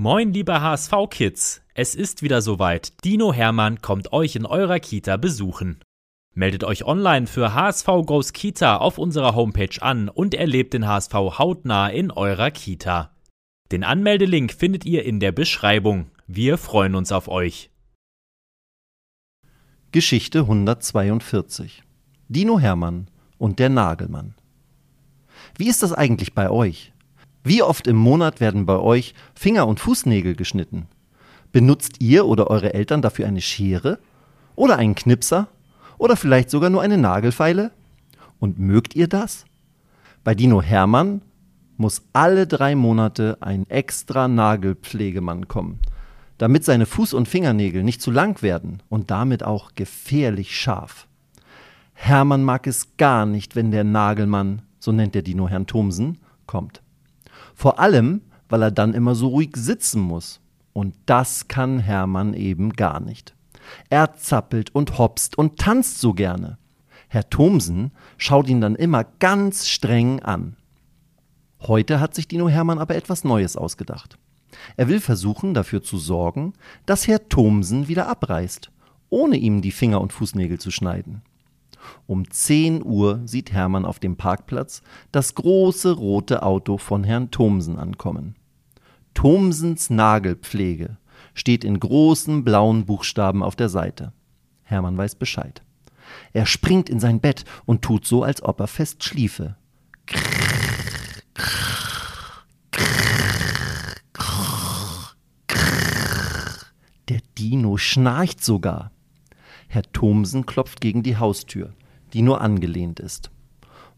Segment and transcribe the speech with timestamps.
[0.00, 1.60] Moin, liebe HSV-Kids!
[1.74, 2.92] Es ist wieder soweit.
[3.04, 5.80] Dino Hermann kommt euch in eurer Kita besuchen.
[6.36, 11.14] Meldet euch online für HSV Goes Kita auf unserer Homepage an und erlebt den HSV
[11.14, 13.10] hautnah in eurer Kita.
[13.72, 16.12] Den Anmeldelink findet ihr in der Beschreibung.
[16.28, 17.68] Wir freuen uns auf euch.
[19.90, 21.82] Geschichte 142
[22.28, 24.36] Dino Hermann und der Nagelmann.
[25.56, 26.92] Wie ist das eigentlich bei euch?
[27.48, 30.86] Wie oft im Monat werden bei euch Finger- und Fußnägel geschnitten?
[31.50, 34.00] Benutzt ihr oder eure Eltern dafür eine Schere?
[34.54, 35.48] Oder einen Knipser?
[35.96, 37.70] Oder vielleicht sogar nur eine Nagelfeile?
[38.38, 39.46] Und mögt ihr das?
[40.24, 41.22] Bei Dino Hermann
[41.78, 45.78] muss alle drei Monate ein extra Nagelpflegemann kommen,
[46.36, 51.08] damit seine Fuß- und Fingernägel nicht zu lang werden und damit auch gefährlich scharf.
[51.94, 56.82] Hermann mag es gar nicht, wenn der Nagelmann, so nennt der Dino Herrn Thomsen, kommt.
[57.58, 60.38] Vor allem, weil er dann immer so ruhig sitzen muss.
[60.72, 63.34] Und das kann Hermann eben gar nicht.
[63.90, 66.56] Er zappelt und hopst und tanzt so gerne.
[67.08, 70.54] Herr Thomsen schaut ihn dann immer ganz streng an.
[71.60, 74.18] Heute hat sich Dino Hermann aber etwas Neues ausgedacht.
[74.76, 76.52] Er will versuchen, dafür zu sorgen,
[76.86, 78.70] dass Herr Thomsen wieder abreißt,
[79.10, 81.22] ohne ihm die Finger und Fußnägel zu schneiden.
[82.06, 87.78] Um 10 Uhr sieht Hermann auf dem Parkplatz das große rote Auto von Herrn Thomsen
[87.78, 88.36] ankommen.
[89.14, 90.96] Thomsens Nagelpflege
[91.34, 94.12] steht in großen blauen Buchstaben auf der Seite.
[94.62, 95.62] Hermann weiß Bescheid.
[96.32, 99.56] Er springt in sein Bett und tut so, als ob er fest schliefe.
[107.08, 108.90] Der Dino schnarcht sogar.
[109.68, 111.74] Herr Thomsen klopft gegen die Haustür,
[112.14, 113.30] die nur angelehnt ist.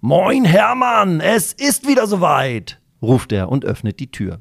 [0.00, 4.40] Moin, Hermann, es ist wieder soweit, ruft er und öffnet die Tür.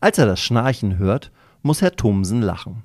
[0.00, 2.82] Als er das Schnarchen hört, muss Herr Thomsen lachen.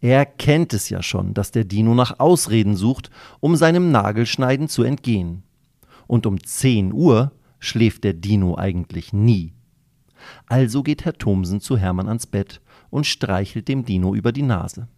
[0.00, 4.82] Er kennt es ja schon, dass der Dino nach Ausreden sucht, um seinem Nagelschneiden zu
[4.82, 5.44] entgehen.
[6.06, 9.52] Und um 10 Uhr schläft der Dino eigentlich nie.
[10.46, 14.88] Also geht Herr Thomsen zu Hermann ans Bett und streichelt dem Dino über die Nase.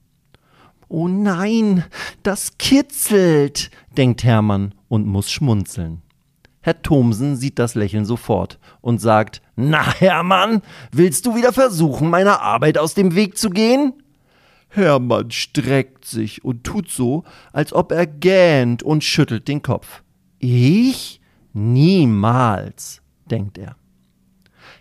[0.88, 1.84] Oh nein,
[2.22, 6.02] das kitzelt, denkt Hermann und muss schmunzeln.
[6.60, 10.62] Herr Thomsen sieht das Lächeln sofort und sagt, Na, Hermann,
[10.92, 13.92] willst du wieder versuchen, meiner Arbeit aus dem Weg zu gehen?
[14.68, 20.02] Hermann streckt sich und tut so, als ob er gähnt und schüttelt den Kopf.
[20.38, 21.20] Ich?
[21.52, 23.76] Niemals, denkt er.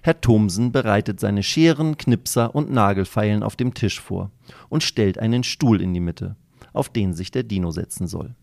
[0.05, 4.31] Herr Thomsen bereitet seine Scheren, Knipser und Nagelfeilen auf dem Tisch vor
[4.67, 6.35] und stellt einen Stuhl in die Mitte,
[6.73, 8.35] auf den sich der Dino setzen soll.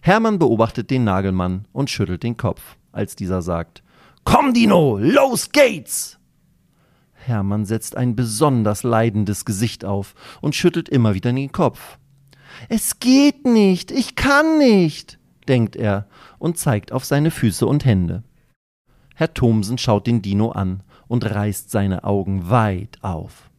[0.00, 3.82] Hermann beobachtet den Nagelmann und schüttelt den Kopf, als dieser sagt:
[4.22, 6.20] Komm, Dino, los geht's!
[7.14, 11.98] Hermann setzt ein besonders leidendes Gesicht auf und schüttelt immer wieder den Kopf.
[12.68, 15.18] Es geht nicht, ich kann nicht,
[15.48, 16.06] denkt er
[16.38, 18.22] und zeigt auf seine Füße und Hände.
[19.16, 23.50] Herr Thomsen schaut den Dino an und reißt seine Augen weit auf.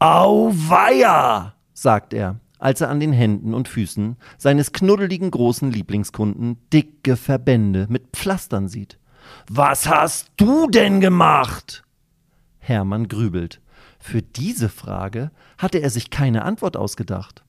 [0.00, 7.16] Auweia, sagt er als er an den Händen und Füßen seines knuddeligen großen Lieblingskunden dicke
[7.16, 8.98] Verbände mit Pflastern sieht.
[9.48, 11.82] Was hast du denn gemacht?
[12.58, 13.60] Hermann grübelt.
[13.98, 17.44] Für diese Frage hatte er sich keine Antwort ausgedacht.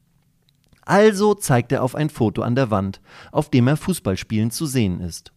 [0.81, 5.01] Also zeigt er auf ein Foto an der Wand, auf dem er Fußballspielen zu sehen
[5.01, 5.33] ist.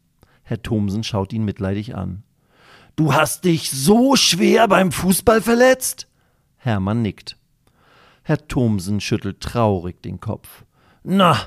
[0.50, 2.24] Herr Thomsen schaut ihn mitleidig an.
[2.96, 6.08] Du hast dich so schwer beim Fußball verletzt?
[6.56, 7.36] Hermann nickt.
[8.24, 10.64] Herr Thomsen schüttelt traurig den Kopf.
[11.04, 11.38] Na,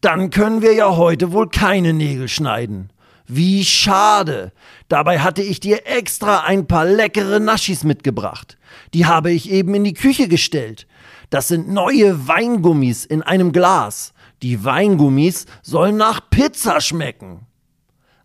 [0.00, 2.90] dann können wir ja heute wohl keine Nägel schneiden.
[3.26, 4.52] Wie schade.
[4.88, 8.56] Dabei hatte ich dir extra ein paar leckere Naschis mitgebracht.
[8.94, 10.86] Die habe ich eben in die Küche gestellt.
[11.28, 14.14] Das sind neue Weingummis in einem Glas.
[14.40, 17.46] Die Weingummis sollen nach Pizza schmecken.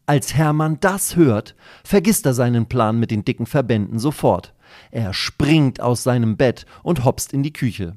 [0.05, 4.53] Als Hermann das hört, vergisst er seinen Plan mit den dicken Verbänden sofort.
[4.91, 7.95] Er springt aus seinem Bett und hopst in die Küche.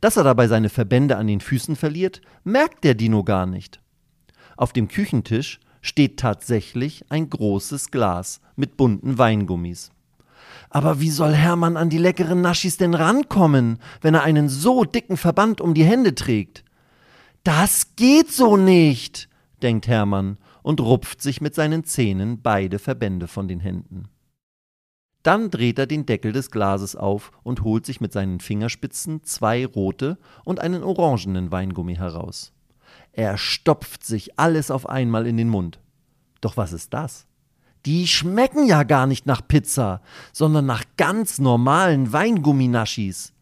[0.00, 3.80] Dass er dabei seine Verbände an den Füßen verliert, merkt der Dino gar nicht.
[4.56, 9.90] Auf dem Küchentisch steht tatsächlich ein großes Glas mit bunten Weingummis.
[10.68, 15.16] Aber wie soll Hermann an die leckeren Naschis denn rankommen, wenn er einen so dicken
[15.16, 16.64] Verband um die Hände trägt?
[17.42, 19.28] Das geht so nicht,
[19.62, 24.08] denkt Hermann und rupft sich mit seinen Zähnen beide Verbände von den Händen.
[25.22, 29.66] Dann dreht er den Deckel des Glases auf und holt sich mit seinen Fingerspitzen zwei
[29.66, 32.52] rote und einen orangenen Weingummi heraus.
[33.12, 35.80] Er stopft sich alles auf einmal in den Mund.
[36.40, 37.26] Doch was ist das?
[37.86, 40.02] Die schmecken ja gar nicht nach Pizza,
[40.32, 43.32] sondern nach ganz normalen Weingumminaschis.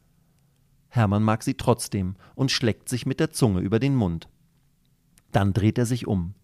[0.89, 4.29] Hermann mag sie trotzdem und schleckt sich mit der Zunge über den Mund.
[5.33, 6.35] Dann dreht er sich um.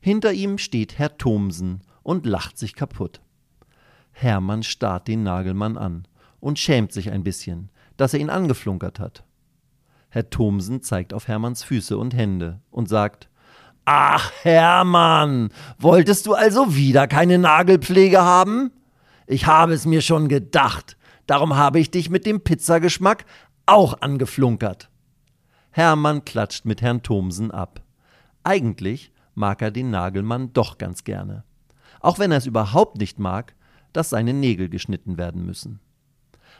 [0.00, 3.20] Hinter ihm steht Herr Thomsen und lacht sich kaputt.
[4.12, 6.06] Hermann starrt den Nagelmann an
[6.40, 9.24] und schämt sich ein bisschen, dass er ihn angeflunkert hat.
[10.08, 13.28] Herr Thomsen zeigt auf Hermanns Füße und Hände und sagt
[13.84, 18.72] Ach, Hermann, wolltest du also wieder keine Nagelpflege haben?
[19.26, 20.96] Ich habe es mir schon gedacht,
[21.26, 23.26] darum habe ich dich mit dem Pizzageschmack
[23.66, 24.90] auch angeflunkert.
[25.70, 27.82] Hermann klatscht mit Herrn Thomsen ab.
[28.42, 31.44] Eigentlich mag er den Nagelmann doch ganz gerne.
[32.00, 33.54] Auch wenn er es überhaupt nicht mag,
[33.92, 35.78] dass seine Nägel geschnitten werden müssen.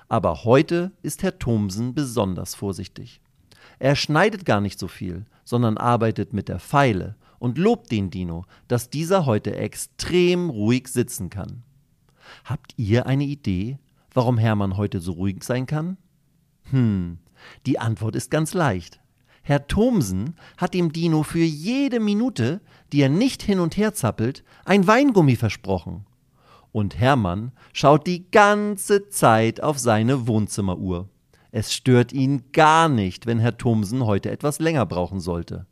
[0.08, 3.20] Aber heute ist Herr Thomsen besonders vorsichtig.
[3.78, 8.44] Er schneidet gar nicht so viel, sondern arbeitet mit der Feile und lobt den Dino,
[8.68, 11.62] dass dieser heute extrem ruhig sitzen kann.
[12.44, 13.78] Habt ihr eine Idee,
[14.14, 15.96] warum Hermann heute so ruhig sein kann?
[16.70, 17.18] Hm,
[17.66, 19.00] die Antwort ist ganz leicht.
[19.48, 22.60] Herr Thomsen hat dem Dino für jede Minute,
[22.92, 26.04] die er nicht hin und her zappelt, ein Weingummi versprochen.
[26.72, 31.08] Und Hermann schaut die ganze Zeit auf seine Wohnzimmeruhr.
[31.52, 35.66] Es stört ihn gar nicht, wenn Herr Thomsen heute etwas länger brauchen sollte.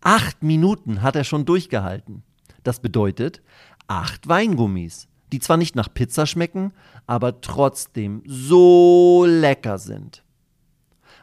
[0.00, 2.22] Acht Minuten hat er schon durchgehalten.
[2.62, 3.42] Das bedeutet
[3.88, 6.72] acht Weingummis, die zwar nicht nach Pizza schmecken,
[7.08, 10.22] aber trotzdem so lecker sind.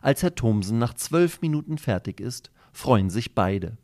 [0.01, 3.77] Als Herr Thomsen nach zwölf Minuten fertig ist, freuen sich beide.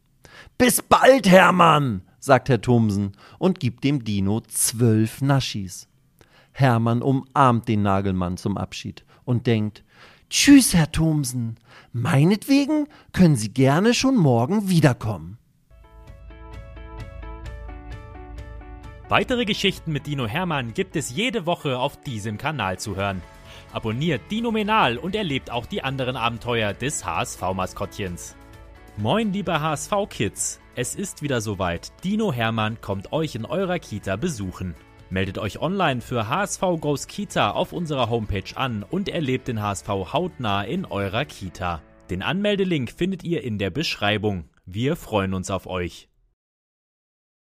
[0.58, 5.88] Bis bald, Hermann, sagt Herr Thomsen und gibt dem Dino zwölf Naschis.
[6.52, 9.84] Hermann umarmt den Nagelmann zum Abschied und denkt,
[10.30, 11.58] Tschüss, Herr Thomsen,
[11.94, 15.38] meinetwegen können Sie gerne schon morgen wiederkommen.
[19.08, 23.22] Weitere Geschichten mit Dino Hermann gibt es jede Woche auf diesem Kanal zu hören.
[23.72, 28.36] Abonniert Dino Menal und erlebt auch die anderen Abenteuer des HSV-Maskottchens.
[28.98, 30.60] Moin, liebe HSV-Kids!
[30.76, 31.92] Es ist wieder soweit.
[32.04, 34.76] Dino Hermann kommt euch in eurer Kita besuchen.
[35.10, 39.88] Meldet euch online für HSV Goes Kita auf unserer Homepage an und erlebt den HSV
[39.88, 41.82] hautnah in eurer Kita.
[42.10, 44.50] Den Anmeldelink findet ihr in der Beschreibung.
[44.66, 46.10] Wir freuen uns auf euch.